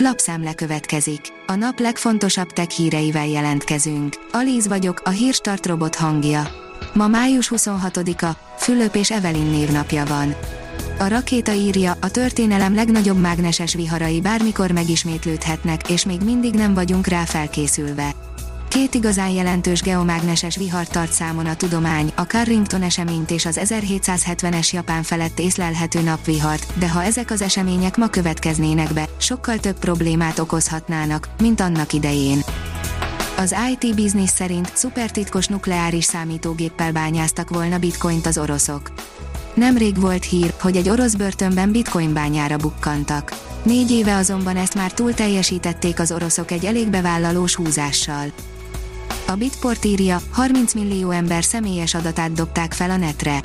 Lapszemle 0.00 0.54
következik. 0.54 1.20
A 1.46 1.54
nap 1.54 1.78
legfontosabb 1.78 2.50
tech 2.50 2.68
híreivel 2.68 3.26
jelentkezünk. 3.26 4.14
Alíz 4.32 4.68
vagyok, 4.68 5.00
a 5.04 5.10
hírstart 5.10 5.66
robot 5.66 5.94
hangja. 5.94 6.48
Ma 6.94 7.06
május 7.06 7.52
26-a, 7.54 8.30
Fülöp 8.56 8.94
és 8.94 9.10
Evelyn 9.10 9.46
névnapja 9.46 10.04
van. 10.04 10.34
A 10.98 11.08
rakéta 11.08 11.52
írja, 11.52 11.96
a 12.00 12.10
történelem 12.10 12.74
legnagyobb 12.74 13.20
mágneses 13.20 13.74
viharai 13.74 14.20
bármikor 14.20 14.70
megismétlődhetnek, 14.70 15.90
és 15.90 16.04
még 16.04 16.20
mindig 16.20 16.54
nem 16.54 16.74
vagyunk 16.74 17.06
rá 17.06 17.24
felkészülve. 17.24 18.14
Két 18.78 18.94
igazán 18.94 19.30
jelentős 19.30 19.82
geomágneses 19.82 20.56
vihar 20.56 20.86
tart 20.86 21.12
számon 21.12 21.46
a 21.46 21.56
tudomány, 21.56 22.12
a 22.14 22.22
Carrington 22.22 22.82
eseményt 22.82 23.30
és 23.30 23.46
az 23.46 23.60
1770-es 23.62 24.70
Japán 24.72 25.02
felett 25.02 25.38
észlelhető 25.38 26.00
napvihart, 26.00 26.78
de 26.78 26.88
ha 26.88 27.02
ezek 27.02 27.30
az 27.30 27.42
események 27.42 27.96
ma 27.96 28.08
következnének 28.08 28.92
be, 28.92 29.08
sokkal 29.16 29.58
több 29.58 29.78
problémát 29.78 30.38
okozhatnának, 30.38 31.28
mint 31.40 31.60
annak 31.60 31.92
idején. 31.92 32.38
Az 33.36 33.54
IT 33.70 33.94
Business 33.94 34.30
szerint 34.30 34.70
szupertitkos 34.74 35.46
nukleáris 35.46 36.04
számítógéppel 36.04 36.92
bányáztak 36.92 37.50
volna 37.50 37.78
bitcoint 37.78 38.26
az 38.26 38.38
oroszok. 38.38 38.92
Nemrég 39.54 40.00
volt 40.00 40.24
hír, 40.24 40.54
hogy 40.60 40.76
egy 40.76 40.88
orosz 40.88 41.14
börtönben 41.14 41.72
bitcoin 41.72 42.12
bányára 42.12 42.56
bukkantak. 42.56 43.32
Négy 43.62 43.90
éve 43.90 44.16
azonban 44.16 44.56
ezt 44.56 44.74
már 44.74 44.92
túl 44.92 45.14
teljesítették 45.14 46.00
az 46.00 46.12
oroszok 46.12 46.50
egy 46.50 46.64
elég 46.64 46.88
bevállalós 46.88 47.54
húzással. 47.54 48.32
A 49.30 49.34
Bitport 49.36 49.84
írja, 49.84 50.20
30 50.30 50.74
millió 50.74 51.10
ember 51.10 51.44
személyes 51.44 51.94
adatát 51.94 52.32
dobták 52.32 52.72
fel 52.72 52.90
a 52.90 52.96
netre. 52.96 53.40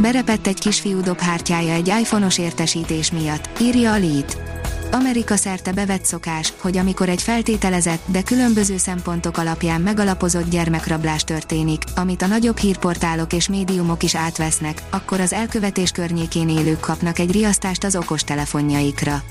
Berepett 0.00 0.46
egy 0.46 0.60
kisfiú 0.60 1.00
dobhártyája 1.00 1.72
egy 1.72 1.88
iPhone-os 1.88 2.38
értesítés 2.38 3.12
miatt, 3.12 3.48
írja 3.60 3.92
a 3.92 3.98
Lead. 3.98 4.47
Amerika 4.90 5.36
szerte 5.36 5.72
bevett 5.72 6.04
szokás, 6.04 6.52
hogy 6.60 6.76
amikor 6.76 7.08
egy 7.08 7.22
feltételezett, 7.22 8.02
de 8.06 8.22
különböző 8.22 8.76
szempontok 8.76 9.38
alapján 9.38 9.80
megalapozott 9.80 10.50
gyermekrablás 10.50 11.24
történik, 11.24 11.82
amit 11.96 12.22
a 12.22 12.26
nagyobb 12.26 12.56
hírportálok 12.56 13.32
és 13.32 13.48
médiumok 13.48 14.02
is 14.02 14.14
átvesznek, 14.14 14.82
akkor 14.90 15.20
az 15.20 15.32
elkövetés 15.32 15.90
környékén 15.90 16.48
élők 16.48 16.80
kapnak 16.80 17.18
egy 17.18 17.32
riasztást 17.32 17.84
az 17.84 17.96
okostelefonjaikra. 17.96 19.22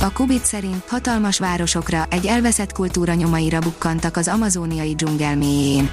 A 0.00 0.12
Kubit 0.12 0.44
szerint 0.44 0.82
hatalmas 0.88 1.38
városokra, 1.38 2.06
egy 2.10 2.26
elveszett 2.26 2.72
kultúra 2.72 3.14
nyomaira 3.14 3.58
bukkantak 3.58 4.16
az 4.16 4.28
amazóniai 4.28 4.94
dzsungel 4.94 5.36
mélyén. 5.36 5.90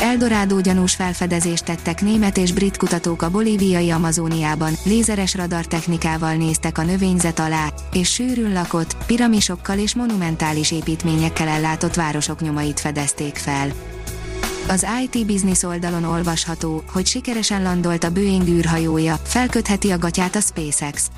Eldorádó 0.00 0.60
gyanús 0.60 0.94
felfedezést 0.94 1.64
tettek 1.64 2.02
német 2.02 2.36
és 2.36 2.52
brit 2.52 2.76
kutatók 2.76 3.22
a 3.22 3.30
bolíviai 3.30 3.90
Amazóniában, 3.90 4.72
lézeres 4.84 5.34
radartechnikával 5.34 6.34
néztek 6.34 6.78
a 6.78 6.82
növényzet 6.82 7.38
alá, 7.38 7.72
és 7.92 8.12
sűrűn 8.12 8.52
lakott, 8.52 8.96
piramisokkal 9.06 9.78
és 9.78 9.94
monumentális 9.94 10.70
építményekkel 10.70 11.48
ellátott 11.48 11.94
városok 11.94 12.40
nyomait 12.40 12.80
fedezték 12.80 13.36
fel. 13.36 13.68
Az 14.68 14.86
IT 15.02 15.26
Business 15.26 15.62
oldalon 15.62 16.04
olvasható, 16.04 16.82
hogy 16.92 17.06
sikeresen 17.06 17.62
landolt 17.62 18.04
a 18.04 18.10
Boeing 18.10 18.48
űrhajója, 18.48 19.18
felkötheti 19.22 19.90
a 19.90 19.98
gatyát 19.98 20.36
a 20.36 20.40
SpaceX. 20.40 21.10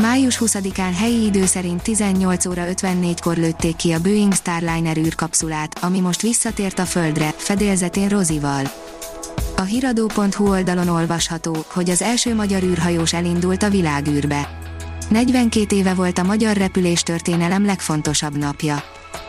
Május 0.00 0.38
20-án 0.40 0.92
helyi 0.96 1.24
idő 1.24 1.46
szerint 1.46 1.82
18 1.82 2.46
óra 2.46 2.64
54-kor 2.68 3.36
lőtték 3.36 3.76
ki 3.76 3.92
a 3.92 4.00
Boeing 4.00 4.34
Starliner 4.34 4.96
űrkapszulát, 4.96 5.78
ami 5.82 6.00
most 6.00 6.22
visszatért 6.22 6.78
a 6.78 6.84
Földre, 6.84 7.34
fedélzetén 7.36 8.08
Rozival. 8.08 8.62
A 9.56 9.62
hiradó.hu 9.62 10.48
oldalon 10.48 10.88
olvasható, 10.88 11.64
hogy 11.68 11.90
az 11.90 12.02
első 12.02 12.34
magyar 12.34 12.62
űrhajós 12.62 13.12
elindult 13.12 13.62
a 13.62 13.70
világűrbe. 13.70 14.58
42 15.08 15.76
éve 15.76 15.94
volt 15.94 16.18
a 16.18 16.22
magyar 16.22 16.56
repülés 16.56 17.02
történelem 17.02 17.64
legfontosabb 17.64 18.38
napja. 18.38 18.82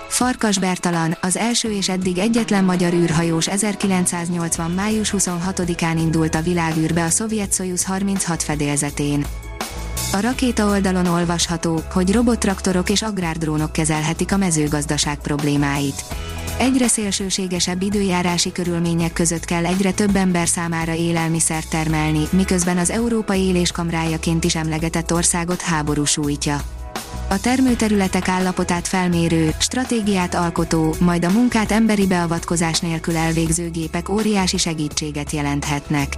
Farkas 0.07 0.59
Bertalan, 0.59 1.17
az 1.21 1.37
első 1.37 1.71
és 1.71 1.89
eddig 1.89 2.17
egyetlen 2.17 2.63
magyar 2.63 2.93
űrhajós 2.93 3.47
1980. 3.47 4.71
május 4.71 5.13
26-án 5.17 5.95
indult 5.97 6.35
a 6.35 6.41
világűrbe 6.41 7.03
a 7.03 7.09
szovjet 7.09 7.53
Soyuz 7.53 7.83
36 7.85 8.43
fedélzetén. 8.43 9.25
A 10.11 10.19
rakéta 10.19 10.65
oldalon 10.67 11.05
olvasható, 11.05 11.81
hogy 11.93 12.13
robottraktorok 12.13 12.89
és 12.89 13.01
agrárdrónok 13.01 13.71
kezelhetik 13.71 14.31
a 14.31 14.37
mezőgazdaság 14.37 15.17
problémáit. 15.17 16.03
Egyre 16.57 16.87
szélsőségesebb 16.87 17.81
időjárási 17.81 18.51
körülmények 18.51 19.13
között 19.13 19.45
kell 19.45 19.65
egyre 19.65 19.91
több 19.91 20.15
ember 20.15 20.47
számára 20.47 20.93
élelmiszert 20.93 21.69
termelni, 21.69 22.23
miközben 22.31 22.77
az 22.77 22.89
Európa 22.89 23.33
éléskamrájaként 23.33 24.43
is 24.43 24.55
emlegetett 24.55 25.13
országot 25.13 25.61
háború 25.61 26.05
sújtja. 26.05 26.61
A 27.29 27.39
termőterületek 27.39 28.27
állapotát 28.27 28.87
felmérő, 28.87 29.53
stratégiát 29.59 30.35
alkotó, 30.35 30.95
majd 30.99 31.25
a 31.25 31.31
munkát 31.31 31.71
emberi 31.71 32.07
beavatkozás 32.07 32.79
nélkül 32.79 33.17
elvégző 33.17 33.69
gépek 33.69 34.09
óriási 34.09 34.57
segítséget 34.57 35.31
jelenthetnek. 35.31 36.17